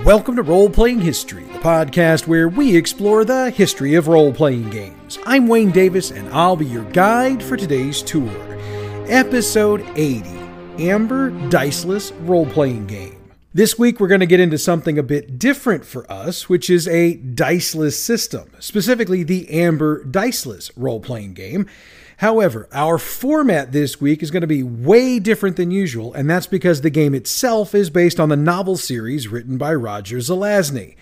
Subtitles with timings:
[0.00, 4.70] Welcome to Role Playing History, the podcast where we explore the history of role playing
[4.70, 5.20] games.
[5.24, 8.28] I'm Wayne Davis, and I'll be your guide for today's tour.
[9.06, 10.28] Episode 80
[10.80, 13.16] Amber Diceless Role Playing Game.
[13.54, 16.88] This week, we're going to get into something a bit different for us, which is
[16.88, 21.68] a diceless system, specifically the Amber Diceless role playing game.
[22.22, 26.46] However, our format this week is going to be way different than usual, and that's
[26.46, 30.94] because the game itself is based on the novel series written by Roger Zelazny.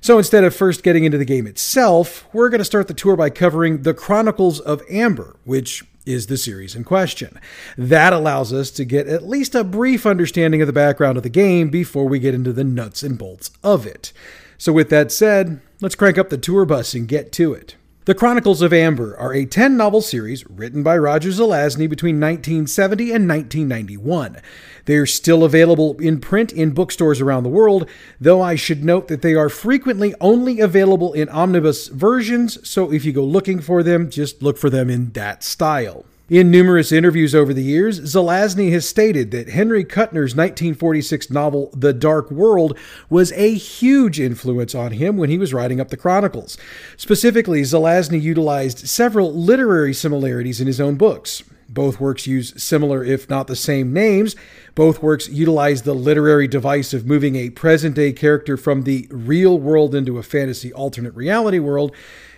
[0.00, 3.16] So instead of first getting into the game itself, we're going to start the tour
[3.16, 7.40] by covering The Chronicles of Amber, which is the series in question.
[7.76, 11.30] That allows us to get at least a brief understanding of the background of the
[11.30, 14.12] game before we get into the nuts and bolts of it.
[14.56, 17.74] So, with that said, let's crank up the tour bus and get to it.
[18.10, 23.04] The Chronicles of Amber are a 10 novel series written by Roger Zelazny between 1970
[23.12, 24.38] and 1991.
[24.86, 27.88] They are still available in print in bookstores around the world,
[28.20, 33.04] though I should note that they are frequently only available in omnibus versions, so if
[33.04, 36.04] you go looking for them, just look for them in that style.
[36.30, 41.92] In numerous interviews over the years, Zelazny has stated that Henry Kuttner's 1946 novel The
[41.92, 42.78] Dark World
[43.08, 46.56] was a huge influence on him when he was writing up the Chronicles.
[46.96, 51.42] Specifically, Zelazny utilized several literary similarities in his own books.
[51.68, 54.36] Both works use similar, if not the same, names.
[54.76, 59.58] Both works utilize the literary device of moving a present day character from the real
[59.58, 61.92] world into a fantasy alternate reality world,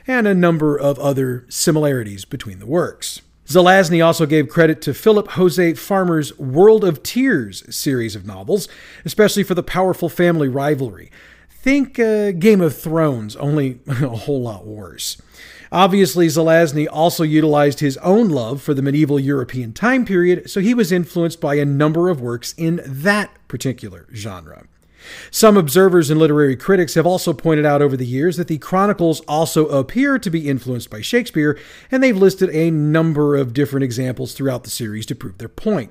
[0.06, 3.20] and a number of other similarities between the works.
[3.52, 8.66] Zelazny also gave credit to Philip Jose Farmer's World of Tiers series of novels,
[9.04, 11.10] especially for the powerful family rivalry.
[11.50, 15.20] Think uh, Game of Thrones, only a whole lot worse.
[15.70, 20.72] Obviously, Zelazny also utilized his own love for the medieval European time period, so he
[20.72, 24.66] was influenced by a number of works in that particular genre.
[25.30, 29.20] Some observers and literary critics have also pointed out over the years that the Chronicles
[29.28, 31.58] also appear to be influenced by Shakespeare,
[31.90, 35.90] and they've listed a number of different examples throughout the series to prove their point.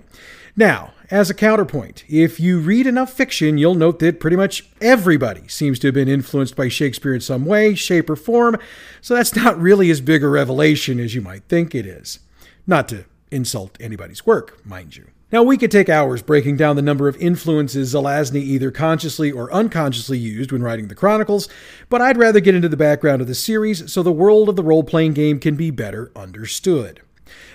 [0.55, 5.47] Now, as a counterpoint, if you read enough fiction, you'll note that pretty much everybody
[5.47, 8.57] seems to have been influenced by Shakespeare in some way, shape, or form,
[9.01, 12.19] so that's not really as big a revelation as you might think it is.
[12.67, 15.07] Not to insult anybody's work, mind you.
[15.31, 19.51] Now, we could take hours breaking down the number of influences Zelazny either consciously or
[19.53, 21.47] unconsciously used when writing the Chronicles,
[21.87, 24.63] but I'd rather get into the background of the series so the world of the
[24.63, 26.99] role playing game can be better understood.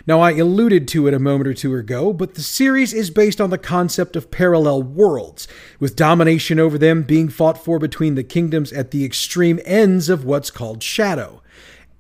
[0.07, 3.43] Now, I alluded to it a moment or two ago, but the series is based
[3.43, 5.47] on the concept of parallel worlds,
[5.79, 10.25] with domination over them being fought for between the kingdoms at the extreme ends of
[10.25, 11.43] what's called Shadow.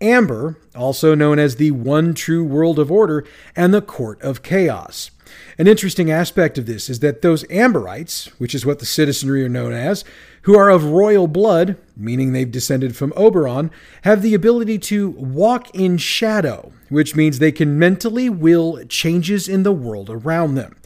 [0.01, 5.11] Amber, also known as the One True World of Order, and the Court of Chaos.
[5.59, 9.49] An interesting aspect of this is that those Amberites, which is what the citizenry are
[9.49, 10.05] known as,
[10.43, 13.71] who are of royal blood, meaning they've descended from Oberon,
[14.03, 19.63] have the ability to walk in shadow, which means they can mentally will changes in
[19.63, 20.77] the world around them.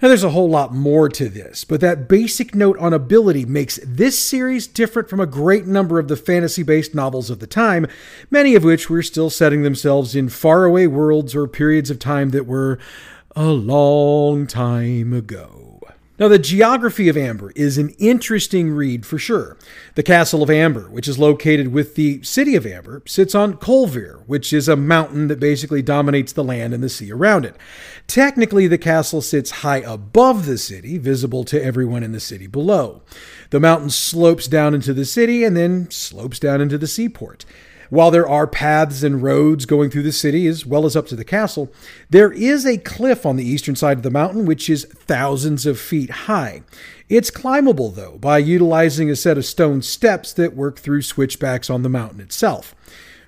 [0.00, 3.78] Now, there's a whole lot more to this, but that basic note on ability makes
[3.84, 7.86] this series different from a great number of the fantasy based novels of the time,
[8.28, 12.48] many of which were still setting themselves in faraway worlds or periods of time that
[12.48, 12.80] were
[13.34, 15.80] a long time ago.
[16.18, 19.56] Now, the geography of Amber is an interesting read for sure.
[19.94, 24.22] The Castle of Amber, which is located with the city of Amber, sits on Kolvir,
[24.26, 27.56] which is a mountain that basically dominates the land and the sea around it.
[28.06, 33.02] Technically, the castle sits high above the city, visible to everyone in the city below.
[33.50, 37.46] The mountain slopes down into the city and then slopes down into the seaport.
[37.92, 41.14] While there are paths and roads going through the city as well as up to
[41.14, 41.70] the castle,
[42.08, 45.78] there is a cliff on the eastern side of the mountain which is thousands of
[45.78, 46.62] feet high.
[47.10, 51.82] It's climbable, though, by utilizing a set of stone steps that work through switchbacks on
[51.82, 52.74] the mountain itself.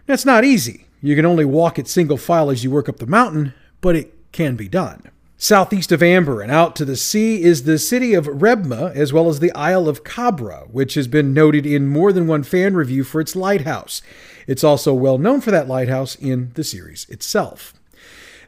[0.07, 0.87] That's not easy.
[1.03, 4.15] You can only walk at single file as you work up the mountain, but it
[4.33, 5.11] can be done.
[5.37, 9.29] Southeast of Amber and out to the sea is the city of Rebma, as well
[9.29, 13.05] as the Isle of Cabra, which has been noted in more than one fan review
[13.05, 14.01] for its lighthouse.
[14.47, 17.75] It's also well known for that lighthouse in the series itself.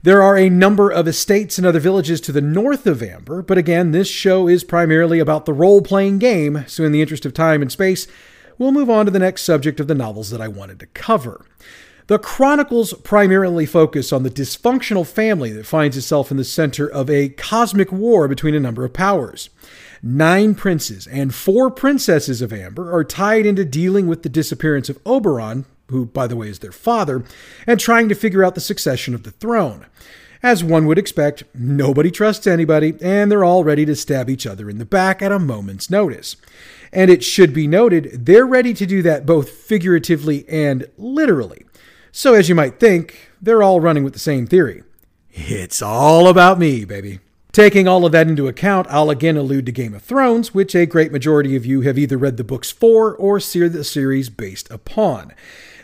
[0.02, 3.58] There are a number of estates and other villages to the north of Amber, but
[3.58, 7.34] again, this show is primarily about the role playing game, so in the interest of
[7.34, 8.06] time and space,
[8.58, 11.44] we'll move on to the next subject of the novels that I wanted to cover.
[12.08, 17.10] The Chronicles primarily focus on the dysfunctional family that finds itself in the center of
[17.10, 19.50] a cosmic war between a number of powers.
[20.04, 25.00] Nine princes and four princesses of Amber are tied into dealing with the disappearance of
[25.04, 27.24] Oberon, who, by the way, is their father,
[27.66, 29.86] and trying to figure out the succession of the throne.
[30.42, 34.68] As one would expect, nobody trusts anybody, and they're all ready to stab each other
[34.68, 36.36] in the back at a moment's notice.
[36.92, 41.64] And it should be noted, they're ready to do that both figuratively and literally.
[42.12, 44.82] So, as you might think, they're all running with the same theory.
[45.32, 47.20] It's all about me, baby.
[47.56, 50.84] Taking all of that into account, I'll again allude to Game of Thrones, which a
[50.84, 54.70] great majority of you have either read the books for or see the series based
[54.70, 55.32] upon.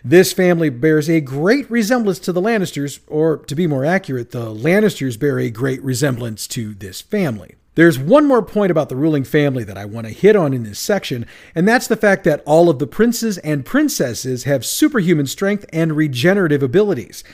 [0.05, 4.53] This family bears a great resemblance to the Lannisters, or to be more accurate, the
[4.55, 7.55] Lannisters bear a great resemblance to this family.
[7.75, 10.65] There's one more point about the ruling family that I want to hit on in
[10.65, 11.25] this section,
[11.55, 15.97] and that's the fact that all of the princes and princesses have superhuman strength and
[15.97, 17.25] regenerative abilities.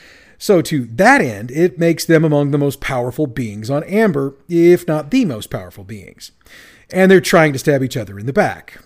[0.41, 4.87] So, to that end, it makes them among the most powerful beings on Amber, if
[4.87, 6.31] not the most powerful beings.
[6.89, 8.81] And they're trying to stab each other in the back.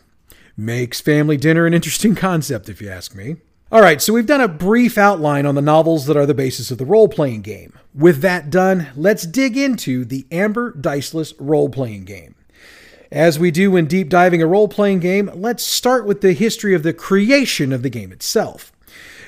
[0.58, 3.36] Makes family dinner an interesting concept, if you ask me.
[3.72, 6.72] All right, so we've done a brief outline on the novels that are the basis
[6.72, 7.78] of the role playing game.
[7.94, 12.34] With that done, let's dig into the Amber Diceless role playing game.
[13.12, 16.74] As we do when deep diving a role playing game, let's start with the history
[16.74, 18.72] of the creation of the game itself.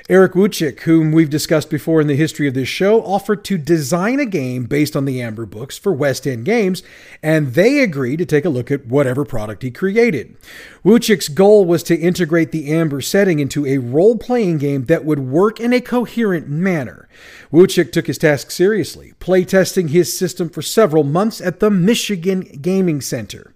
[0.07, 4.19] Eric Wujcik, whom we've discussed before in the history of this show, offered to design
[4.19, 6.83] a game based on the Amber books for West End Games,
[7.23, 10.37] and they agreed to take a look at whatever product he created.
[10.83, 15.17] Wujcik's goal was to integrate the Amber setting into a role playing game that would
[15.17, 17.09] work in a coherent manner.
[17.51, 23.01] Wujcik took his task seriously, playtesting his system for several months at the Michigan Gaming
[23.01, 23.55] Center.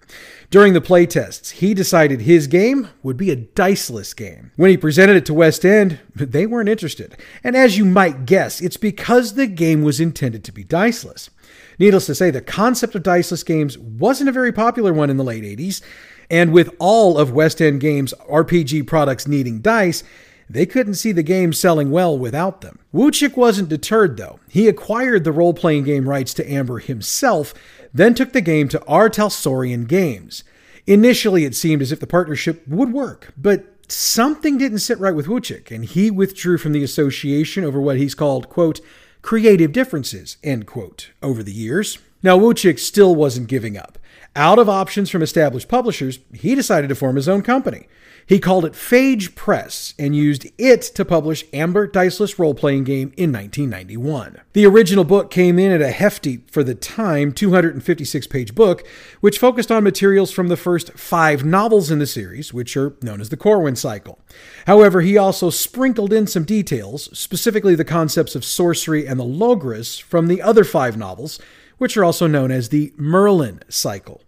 [0.52, 4.52] During the playtests, he decided his game would be a diceless game.
[4.56, 7.16] When he presented it to West End, they weren't interested.
[7.44, 11.30] And as you might guess, it's because the game was intended to be diceless.
[11.78, 15.24] Needless to say, the concept of diceless games wasn't a very popular one in the
[15.24, 15.84] late 80s,
[16.32, 20.04] and with all of West End Games' RPG products needing dice,
[20.50, 22.80] they couldn't see the game selling well without them.
[22.94, 24.40] Wujcik wasn't deterred, though.
[24.50, 27.54] He acquired the role playing game rights to Amber himself
[27.94, 29.10] then took the game to R.
[29.10, 30.44] Talsorian Games.
[30.86, 35.28] Initially, it seemed as if the partnership would work, but something didn't sit right with
[35.28, 38.80] Wujcik, and he withdrew from the association over what he's called, quote,
[39.22, 42.00] creative differences, end quote, over the years.
[42.24, 43.98] Now, Wujcik still wasn't giving up.
[44.36, 47.88] Out of options from established publishers, he decided to form his own company.
[48.30, 53.12] He called it Phage Press and used it to publish Amber Diceless role playing game
[53.18, 54.42] in 1991.
[54.54, 58.86] The original book came in at a hefty, for the time, 256 page book,
[59.20, 63.20] which focused on materials from the first five novels in the series, which are known
[63.20, 64.20] as the Corwin cycle.
[64.68, 70.00] However, he also sprinkled in some details, specifically the concepts of sorcery and the Logrus,
[70.00, 71.40] from the other five novels,
[71.80, 74.22] which are also known as the Merlin cycle.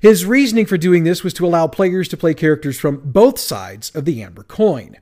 [0.00, 3.90] His reasoning for doing this was to allow players to play characters from both sides
[3.94, 4.96] of the Amber coin.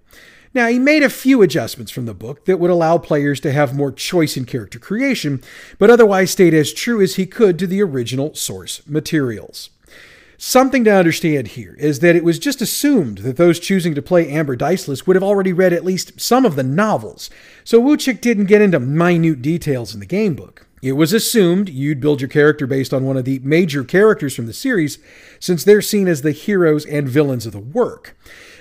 [0.55, 3.77] Now, he made a few adjustments from the book that would allow players to have
[3.77, 5.43] more choice in character creation,
[5.79, 9.69] but otherwise stayed as true as he could to the original source materials.
[10.39, 14.31] Something to understand here is that it was just assumed that those choosing to play
[14.31, 17.31] Amber Diceless would have already read at least some of the novels,
[17.65, 20.66] so Wujcik didn't get into minute details in the gamebook.
[20.83, 24.47] It was assumed you'd build your character based on one of the major characters from
[24.47, 24.99] the series,
[25.41, 28.17] since they're seen as the heroes and villains of the work.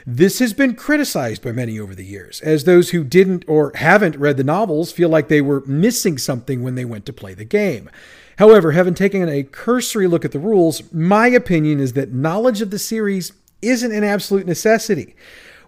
[0.07, 4.15] This has been criticized by many over the years, as those who didn't or haven't
[4.17, 7.43] read the novels feel like they were missing something when they went to play the
[7.43, 7.89] game.
[8.37, 12.69] However, having taken a cursory look at the rules, my opinion is that knowledge of
[12.69, 15.15] the series isn't an absolute necessity.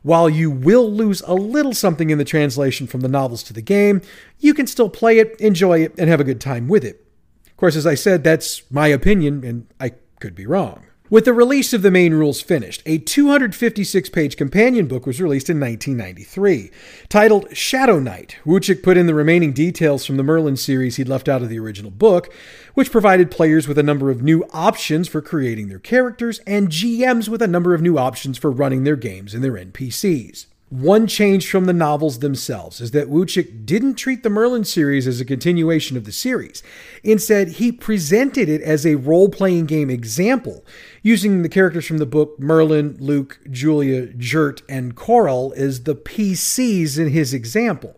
[0.08, 3.62] While you will lose a little something in the translation from the novels to the
[3.62, 4.02] game,
[4.40, 7.06] you can still play it, enjoy it, and have a good time with it.
[7.46, 10.87] Of course, as I said, that's my opinion, and I could be wrong.
[11.10, 15.50] With the release of the main rules finished, a 256 page companion book was released
[15.50, 16.70] in 1993.
[17.08, 21.30] Titled Shadow Knight, Wujcik put in the remaining details from the Merlin series he'd left
[21.30, 22.30] out of the original book,
[22.74, 27.30] which provided players with a number of new options for creating their characters and GMs
[27.30, 30.48] with a number of new options for running their games and their NPCs.
[30.70, 35.22] One change from the novels themselves is that Wujcik didn't treat the Merlin series as
[35.22, 36.62] a continuation of the series.
[37.04, 40.66] Instead, he presented it as a role playing game example,
[41.02, 47.00] using the characters from the book Merlin, Luke, Julia, Jurt, and Coral as the PCs
[47.00, 47.98] in his example.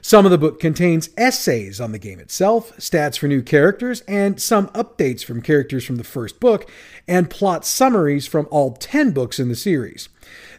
[0.00, 4.40] Some of the book contains essays on the game itself, stats for new characters, and
[4.40, 6.70] some updates from characters from the first book,
[7.06, 10.08] and plot summaries from all 10 books in the series.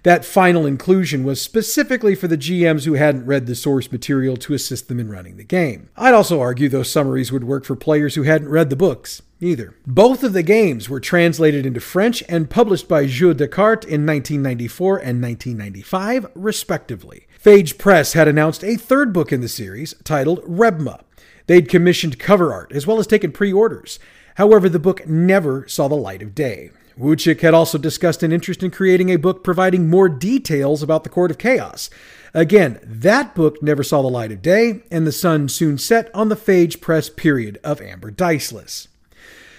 [0.04, 4.54] That final inclusion was specifically for the GMs who hadn't read the source material to
[4.54, 5.90] assist them in running the game.
[5.98, 9.76] I'd also argue those summaries would work for players who hadn't read the books either.
[9.86, 14.98] Both of the games were translated into French and published by Jeu Descartes in 1994
[14.98, 17.28] and 1995, respectively.
[17.42, 21.02] Phage Press had announced a third book in the series titled Rebma.
[21.48, 24.00] They'd commissioned cover art as well as taken pre orders.
[24.36, 26.72] However, the book never saw the light of day.
[27.00, 31.10] Wujcik had also discussed an interest in creating a book providing more details about the
[31.10, 31.90] Court of Chaos.
[32.34, 36.28] Again, that book never saw the light of day, and the sun soon set on
[36.28, 38.90] the Phage Press period of Amber Diceless.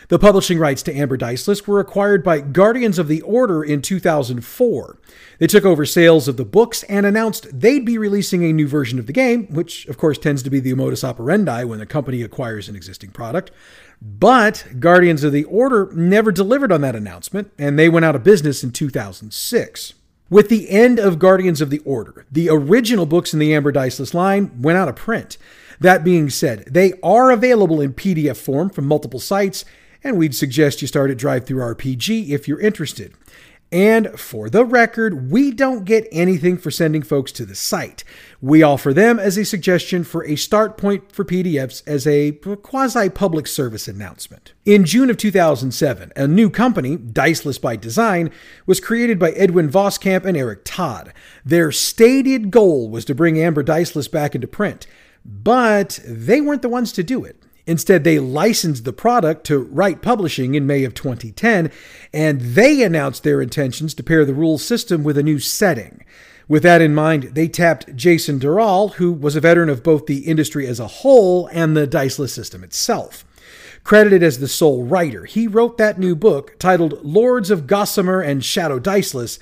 [0.09, 4.99] The publishing rights to Amber Diceless were acquired by Guardians of the Order in 2004.
[5.39, 8.99] They took over sales of the books and announced they'd be releasing a new version
[8.99, 12.23] of the game, which of course tends to be the modus operandi when a company
[12.23, 13.53] acquires an existing product.
[14.03, 18.25] But Guardians of the Order never delivered on that announcement, and they went out of
[18.25, 19.95] business in 2006.
[20.31, 24.15] With the end of Guardians of the Order, the original books in the Amber Diceless
[24.15, 25.37] line went out of print.
[25.81, 29.65] That being said, they are available in PDF form from multiple sites,
[30.05, 33.15] and we'd suggest you start at DriveThruRPG if you're interested.
[33.73, 38.03] And for the record, we don't get anything for sending folks to the site.
[38.41, 43.09] We offer them as a suggestion for a start point for PDFs as a quasi
[43.09, 44.55] public service announcement.
[44.65, 48.33] In June of 2007, a new company, Diceless by Design,
[48.67, 51.13] was created by Edwin Voskamp and Eric Todd.
[51.45, 54.89] Their stated goal was to bring Amber Diceless back into print,
[55.25, 57.40] but they weren't the ones to do it.
[57.71, 61.71] Instead, they licensed the product to Rite Publishing in May of 2010,
[62.13, 66.05] and they announced their intentions to pair the rules system with a new setting.
[66.49, 70.27] With that in mind, they tapped Jason Durall, who was a veteran of both the
[70.27, 73.25] industry as a whole and the Diceless system itself.
[73.85, 78.45] Credited as the sole writer, he wrote that new book titled Lords of Gossamer and
[78.45, 79.39] Shadow Diceless.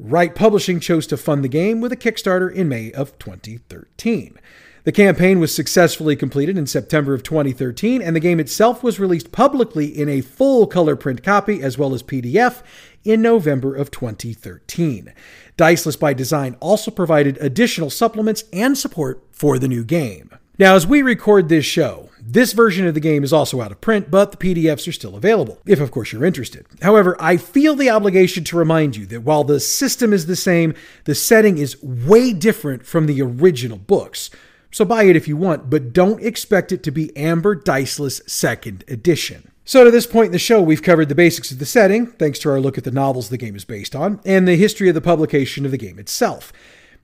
[0.00, 4.36] Rite Publishing chose to fund the game with a Kickstarter in May of 2013.
[4.84, 9.30] The campaign was successfully completed in September of 2013, and the game itself was released
[9.30, 12.62] publicly in a full color print copy as well as PDF
[13.04, 15.12] in November of 2013.
[15.56, 20.30] Diceless by Design also provided additional supplements and support for the new game.
[20.58, 23.80] Now, as we record this show, this version of the game is also out of
[23.80, 26.66] print, but the PDFs are still available, if of course you're interested.
[26.82, 30.74] However, I feel the obligation to remind you that while the system is the same,
[31.04, 34.28] the setting is way different from the original books.
[34.72, 38.84] So buy it if you want, but don't expect it to be Amber Diceless Second
[38.88, 39.50] Edition.
[39.66, 42.38] So, to this point in the show, we've covered the basics of the setting, thanks
[42.40, 44.94] to our look at the novels the game is based on, and the history of
[44.94, 46.52] the publication of the game itself.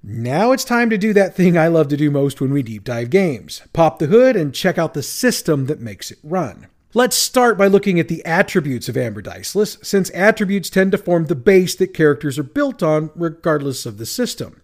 [0.02, 2.84] Now it's time to do that thing I love to do most when we deep
[2.84, 6.68] dive games pop the hood and check out the system that makes it run.
[6.94, 11.26] Let's start by looking at the attributes of Amber Diceless, since attributes tend to form
[11.26, 14.62] the base that characters are built on, regardless of the system.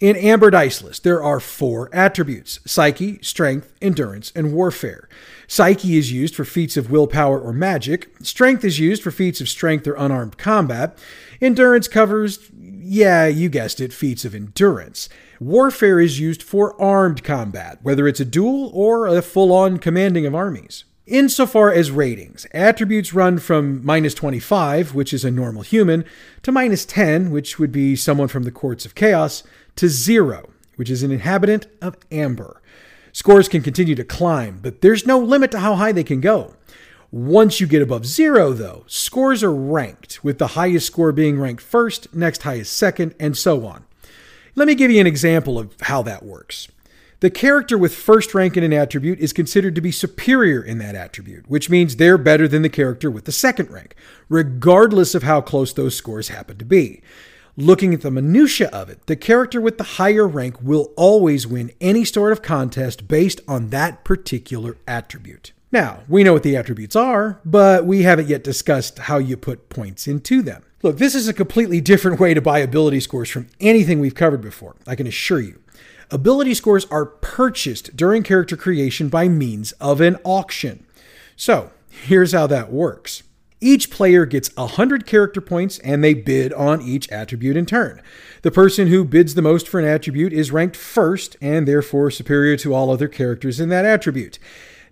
[0.00, 5.10] In Amber Diceless, there are four attributes Psyche, Strength, Endurance, and Warfare.
[5.46, 8.08] Psyche is used for feats of willpower or magic.
[8.22, 10.96] Strength is used for feats of strength or unarmed combat.
[11.42, 15.10] Endurance covers, yeah, you guessed it, feats of endurance.
[15.38, 20.24] Warfare is used for armed combat, whether it's a duel or a full on commanding
[20.24, 20.84] of armies.
[21.06, 26.04] Insofar as ratings, attributes run from minus 25, which is a normal human,
[26.42, 29.42] to minus 10, which would be someone from the courts of chaos,
[29.76, 32.60] to zero, which is an inhabitant of Amber.
[33.12, 36.54] Scores can continue to climb, but there's no limit to how high they can go.
[37.12, 41.62] Once you get above zero, though, scores are ranked, with the highest score being ranked
[41.62, 43.84] first, next highest second, and so on.
[44.54, 46.68] Let me give you an example of how that works.
[47.20, 50.94] The character with first rank in an attribute is considered to be superior in that
[50.94, 53.94] attribute, which means they're better than the character with the second rank,
[54.28, 57.02] regardless of how close those scores happen to be.
[57.60, 61.72] Looking at the minutiae of it, the character with the higher rank will always win
[61.78, 65.52] any sort of contest based on that particular attribute.
[65.70, 69.68] Now, we know what the attributes are, but we haven't yet discussed how you put
[69.68, 70.62] points into them.
[70.82, 74.40] Look, this is a completely different way to buy ability scores from anything we've covered
[74.40, 75.60] before, I can assure you.
[76.10, 80.86] Ability scores are purchased during character creation by means of an auction.
[81.36, 83.22] So, here's how that works.
[83.60, 88.00] Each player gets 100 character points and they bid on each attribute in turn.
[88.40, 92.56] The person who bids the most for an attribute is ranked first and therefore superior
[92.58, 94.38] to all other characters in that attribute.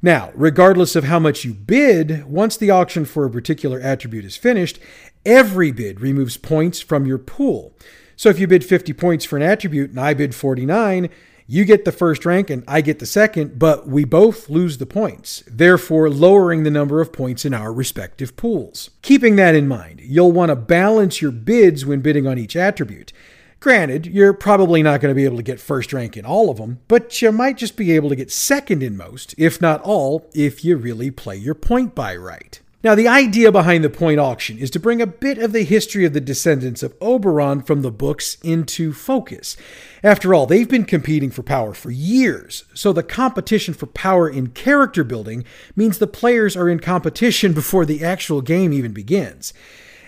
[0.03, 4.37] Now, regardless of how much you bid, once the auction for a particular attribute is
[4.37, 4.79] finished,
[5.25, 7.73] every bid removes points from your pool.
[8.17, 11.09] So if you bid 50 points for an attribute and I bid 49,
[11.50, 14.85] you get the first rank and I get the second, but we both lose the
[14.85, 18.90] points, therefore lowering the number of points in our respective pools.
[19.00, 23.14] Keeping that in mind, you'll want to balance your bids when bidding on each attribute.
[23.61, 26.59] Granted, you're probably not going to be able to get first rank in all of
[26.59, 30.28] them, but you might just be able to get second in most, if not all,
[30.35, 32.61] if you really play your point buy right.
[32.85, 36.04] Now, the idea behind the point auction is to bring a bit of the history
[36.04, 39.56] of the descendants of Oberon from the books into focus.
[40.04, 44.50] After all, they've been competing for power for years, so the competition for power in
[44.50, 45.44] character building
[45.75, 49.52] means the players are in competition before the actual game even begins.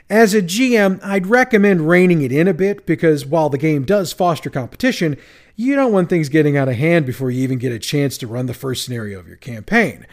[0.08, 4.12] As a GM, I'd recommend reining it in a bit because while the game does
[4.12, 5.16] foster competition,
[5.56, 8.28] you don't want things getting out of hand before you even get a chance to
[8.28, 10.06] run the first scenario of your campaign.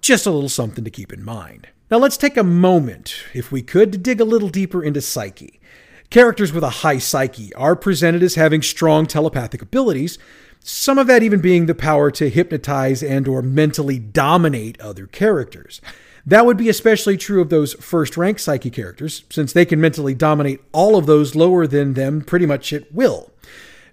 [0.00, 1.68] Just a little something to keep in mind.
[1.90, 5.60] Now let's take a moment, if we could, to dig a little deeper into psyche.
[6.08, 10.16] Characters with a high psyche are presented as having strong telepathic abilities,
[10.60, 15.80] some of that even being the power to hypnotize and or mentally dominate other characters.
[16.24, 20.14] That would be especially true of those first rank psyche characters, since they can mentally
[20.14, 23.32] dominate all of those lower than them pretty much at will.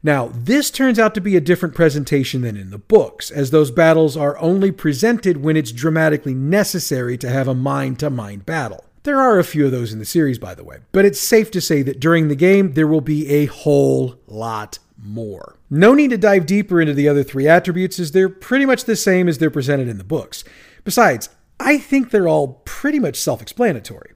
[0.03, 3.71] Now, this turns out to be a different presentation than in the books, as those
[3.71, 8.85] battles are only presented when it's dramatically necessary to have a mind to mind battle.
[9.03, 11.49] There are a few of those in the series, by the way, but it's safe
[11.51, 15.57] to say that during the game, there will be a whole lot more.
[15.69, 18.95] No need to dive deeper into the other three attributes, as they're pretty much the
[18.95, 20.43] same as they're presented in the books.
[20.83, 24.11] Besides, I think they're all pretty much self explanatory.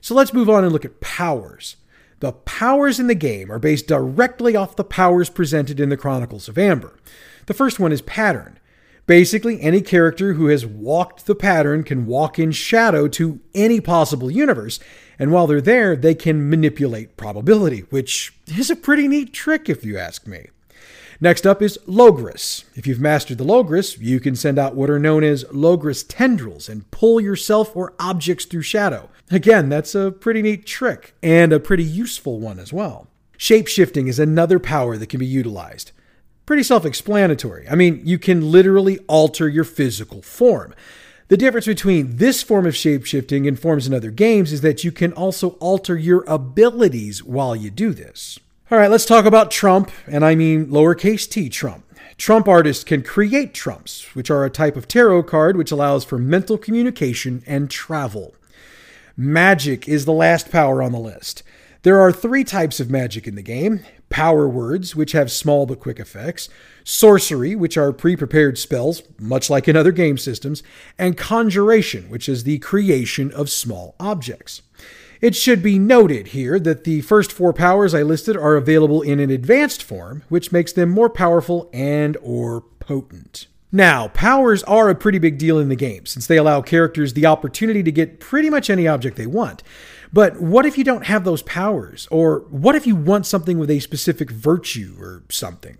[0.00, 1.76] So let's move on and look at powers.
[2.20, 6.48] The powers in the game are based directly off the powers presented in the Chronicles
[6.48, 6.98] of Amber.
[7.46, 8.58] The first one is pattern.
[9.06, 14.30] Basically, any character who has walked the pattern can walk in shadow to any possible
[14.30, 14.80] universe,
[15.18, 19.84] and while they're there, they can manipulate probability, which is a pretty neat trick if
[19.84, 20.48] you ask me.
[21.20, 22.64] Next up is Logrus.
[22.74, 26.68] If you've mastered the Logrus, you can send out what are known as Logrus tendrils
[26.68, 29.08] and pull yourself or objects through shadow.
[29.30, 33.08] Again, that's a pretty neat trick and a pretty useful one as well.
[33.38, 35.92] Shapeshifting is another power that can be utilized.
[36.46, 37.68] Pretty self explanatory.
[37.68, 40.74] I mean, you can literally alter your physical form.
[41.28, 44.92] The difference between this form of shapeshifting and forms in other games is that you
[44.92, 48.38] can also alter your abilities while you do this.
[48.70, 51.84] All right, let's talk about Trump, and I mean lowercase t Trump.
[52.16, 56.16] Trump artists can create trumps, which are a type of tarot card which allows for
[56.16, 58.36] mental communication and travel.
[59.18, 61.42] Magic is the last power on the list.
[61.84, 65.80] There are three types of magic in the game power words, which have small but
[65.80, 66.50] quick effects,
[66.84, 70.62] sorcery, which are pre prepared spells, much like in other game systems,
[70.98, 74.60] and conjuration, which is the creation of small objects.
[75.22, 79.18] It should be noted here that the first four powers I listed are available in
[79.18, 83.46] an advanced form, which makes them more powerful and or potent.
[83.76, 87.26] Now, powers are a pretty big deal in the game since they allow characters the
[87.26, 89.62] opportunity to get pretty much any object they want.
[90.10, 92.08] But what if you don't have those powers?
[92.10, 95.76] Or what if you want something with a specific virtue or something?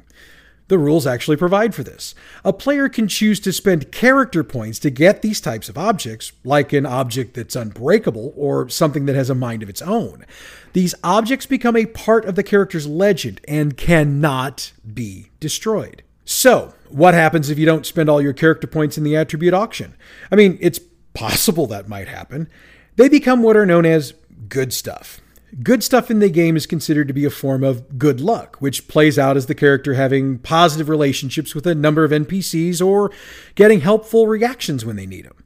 [0.68, 2.14] The rules actually provide for this.
[2.44, 6.74] A player can choose to spend character points to get these types of objects, like
[6.74, 10.26] an object that's unbreakable or something that has a mind of its own.
[10.74, 16.02] These objects become a part of the character's legend and cannot be destroyed.
[16.26, 19.94] So, what happens if you don't spend all your character points in the attribute auction?
[20.30, 20.80] I mean, it's
[21.14, 22.48] possible that might happen.
[22.96, 24.14] They become what are known as
[24.48, 25.20] good stuff.
[25.62, 28.88] Good stuff in the game is considered to be a form of good luck, which
[28.88, 33.10] plays out as the character having positive relationships with a number of NPCs or
[33.54, 35.44] getting helpful reactions when they need them.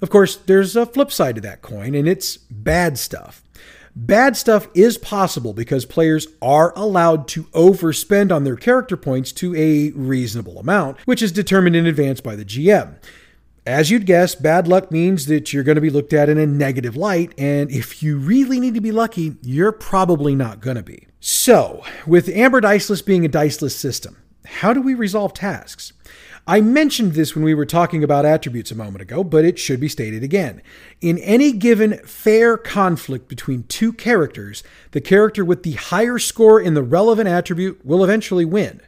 [0.00, 3.41] Of course, there's a flip side to that coin, and it's bad stuff.
[3.94, 9.54] Bad stuff is possible because players are allowed to overspend on their character points to
[9.54, 12.96] a reasonable amount, which is determined in advance by the GM.
[13.66, 16.46] As you'd guess, bad luck means that you're going to be looked at in a
[16.46, 20.82] negative light, and if you really need to be lucky, you're probably not going to
[20.82, 21.06] be.
[21.20, 25.92] So, with Amber Diceless being a diceless system, how do we resolve tasks?
[26.46, 29.78] I mentioned this when we were talking about attributes a moment ago, but it should
[29.78, 30.60] be stated again.
[31.00, 36.74] In any given fair conflict between two characters, the character with the higher score in
[36.74, 38.80] the relevant attribute will eventually win.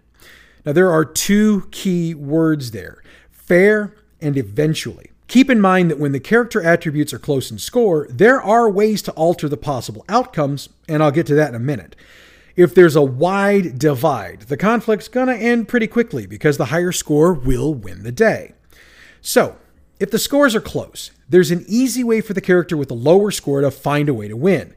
[0.66, 5.10] Now, there are two key words there fair and eventually.
[5.28, 9.00] Keep in mind that when the character attributes are close in score, there are ways
[9.02, 11.94] to alter the possible outcomes, and I'll get to that in a minute.
[12.56, 17.32] If there's a wide divide, the conflict's gonna end pretty quickly because the higher score
[17.32, 18.54] will win the day.
[19.20, 19.56] So,
[19.98, 23.30] if the scores are close, there's an easy way for the character with the lower
[23.30, 24.74] score to find a way to win.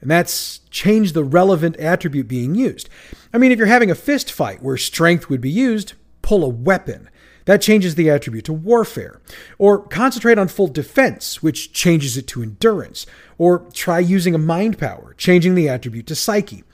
[0.00, 2.90] And that's change the relevant attribute being used.
[3.32, 6.48] I mean, if you're having a fist fight where strength would be used, pull a
[6.48, 7.08] weapon.
[7.46, 9.20] That changes the attribute to warfare.
[9.58, 13.06] Or concentrate on full defense, which changes it to endurance.
[13.36, 16.64] Or try using a mind power, changing the attribute to psyche.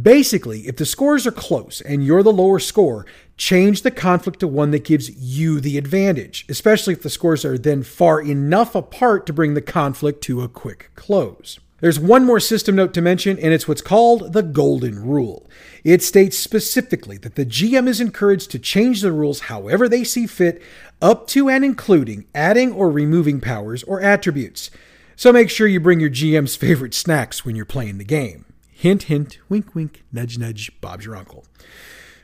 [0.00, 3.06] Basically, if the scores are close and you're the lower score,
[3.36, 7.58] change the conflict to one that gives you the advantage, especially if the scores are
[7.58, 11.60] then far enough apart to bring the conflict to a quick close.
[11.84, 15.46] There's one more system note to mention, and it's what's called the Golden Rule.
[15.84, 20.26] It states specifically that the GM is encouraged to change the rules however they see
[20.26, 20.62] fit,
[21.02, 24.70] up to and including adding or removing powers or attributes.
[25.14, 28.46] So make sure you bring your GM's favorite snacks when you're playing the game.
[28.72, 31.44] Hint, hint, wink, wink, nudge, nudge, Bob's your uncle.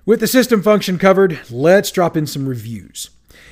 [0.07, 3.11] With the system function covered, let's drop in some reviews.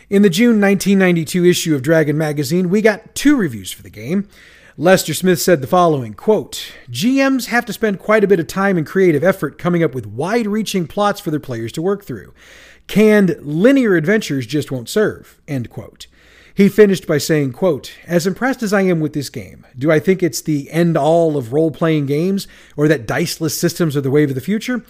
[0.08, 4.26] In the June 1992 issue of Dragon Magazine, we got two reviews for the game.
[4.80, 8.78] Lester Smith said the following quote, GMs have to spend quite a bit of time
[8.78, 12.32] and creative effort coming up with wide reaching plots for their players to work through.
[12.86, 15.40] Canned linear adventures just won't serve.
[15.48, 16.06] End quote.
[16.54, 19.98] He finished by saying, quote, As impressed as I am with this game, do I
[19.98, 24.12] think it's the end all of role playing games or that diceless systems are the
[24.12, 24.84] wave of the future?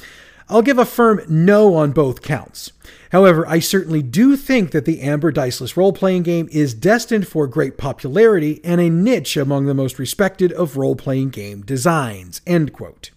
[0.48, 2.72] I'll give a firm no on both counts.
[3.12, 7.46] However, I certainly do think that the Amber Diceless role playing game is destined for
[7.46, 12.40] great popularity and a niche among the most respected of role playing game designs.
[12.46, 13.10] End quote.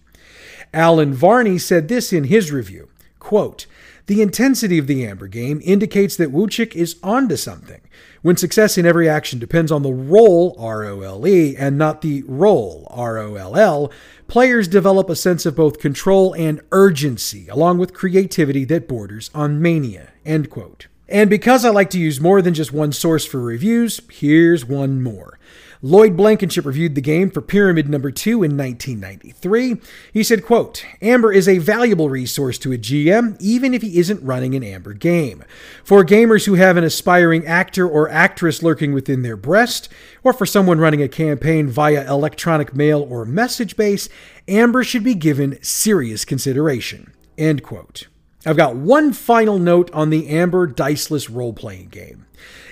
[0.74, 3.66] Allen Varney said this in his review quote,
[4.06, 7.80] the intensity of the Amber game indicates that Wujcik is onto something.
[8.22, 12.02] When success in every action depends on the role, R O L E, and not
[12.02, 13.92] the roll, R O L L,
[14.28, 19.60] players develop a sense of both control and urgency, along with creativity that borders on
[19.60, 20.12] mania.
[20.24, 20.86] End quote.
[21.08, 25.02] And because I like to use more than just one source for reviews, here's one
[25.02, 25.40] more.
[25.84, 29.78] Lloyd Blankenship reviewed the game for Pyramid Number 2 in 1993.
[30.12, 34.22] He said, quote, Amber is a valuable resource to a GM, even if he isn't
[34.22, 35.42] running an Amber game.
[35.82, 39.88] For gamers who have an aspiring actor or actress lurking within their breast,
[40.22, 44.08] or for someone running a campaign via electronic mail or message base,
[44.46, 47.12] Amber should be given serious consideration.
[47.36, 48.06] End quote.
[48.46, 52.21] I've got one final note on the Amber Diceless role playing game.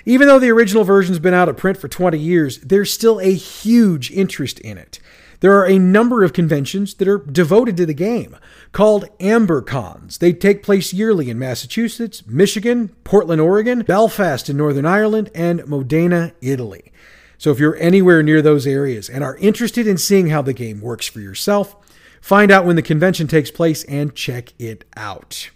[0.05, 3.33] Even though the original version's been out of print for 20 years, there's still a
[3.33, 4.99] huge interest in it.
[5.41, 8.37] There are a number of conventions that are devoted to the game,
[8.71, 10.19] called AmberCons.
[10.19, 16.33] They take place yearly in Massachusetts, Michigan, Portland, Oregon, Belfast in Northern Ireland, and Modena,
[16.41, 16.91] Italy.
[17.39, 20.79] So if you're anywhere near those areas and are interested in seeing how the game
[20.79, 21.75] works for yourself,
[22.21, 25.49] find out when the convention takes place and check it out.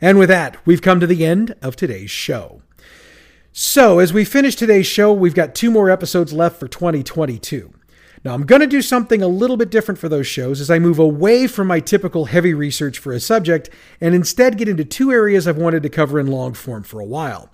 [0.00, 2.62] And with that, we've come to the end of today's show.
[3.58, 7.72] So, as we finish today's show, we've got two more episodes left for 2022.
[8.22, 10.78] Now, I'm going to do something a little bit different for those shows as I
[10.78, 15.10] move away from my typical heavy research for a subject and instead get into two
[15.10, 17.50] areas I've wanted to cover in long form for a while.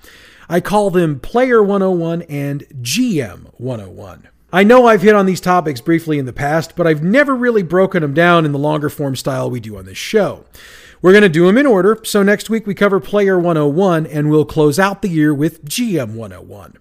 [0.49, 4.29] I call them Player 101 and GM 101.
[4.55, 7.63] I know I've hit on these topics briefly in the past, but I've never really
[7.63, 10.45] broken them down in the longer form style we do on this show.
[11.01, 11.99] We're going to do them in order.
[12.05, 16.17] So next week we cover Player 101 and we'll close out the year with GM
[16.17, 16.77] 101.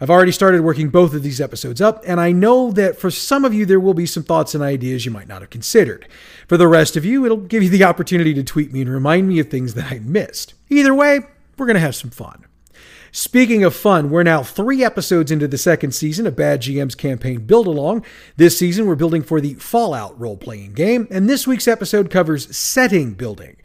[0.00, 3.44] I've already started working both of these episodes up, and I know that for some
[3.44, 6.06] of you there will be some thoughts and ideas you might not have considered.
[6.46, 9.28] For the rest of you, it'll give you the opportunity to tweet me and remind
[9.28, 10.54] me of things that I missed.
[10.68, 11.20] Either way,
[11.56, 12.44] we're going to have some fun.
[13.10, 17.46] Speaking of fun, we're now three episodes into the second season of Bad GM's campaign
[17.46, 18.04] Build Along.
[18.36, 22.54] This season, we're building for the Fallout role playing game, and this week's episode covers
[22.54, 23.56] setting building.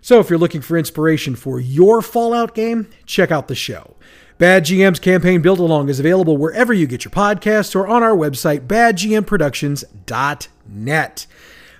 [0.00, 3.96] So if you're looking for inspiration for your Fallout game, check out the show.
[4.38, 8.16] Bad GM's campaign Build Along is available wherever you get your podcasts or on our
[8.16, 11.26] website, badgmproductions.net.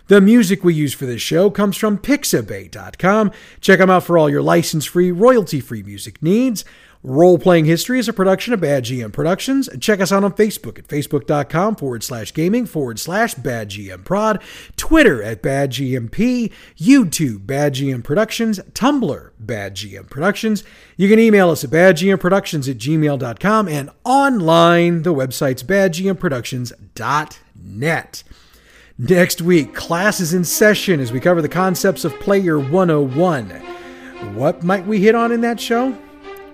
[0.08, 3.32] The music we use for this show comes from Pixabay.com.
[3.60, 6.64] Check them out for all your license free, royalty free music needs.
[7.04, 9.68] Role Playing History is a production of Bad GM Productions.
[9.80, 14.40] Check us out on Facebook at facebook.com forward slash gaming forward slash Bad GM Prod,
[14.76, 20.62] Twitter at Bad GMP, YouTube Bad GM Productions, Tumblr Bad GM Productions.
[20.96, 28.22] You can email us at badgmproductions at gmail.com and online, the website's badgmproductions.net.
[28.98, 33.50] Next week, class is in session as we cover the concepts of Player 101.
[34.36, 35.98] What might we hit on in that show?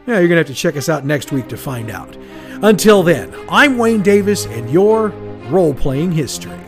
[0.08, 2.16] Yeah, you're going to have to check us out next week to find out.
[2.62, 5.08] Until then, I'm Wayne Davis, and your
[5.50, 6.58] role playing history.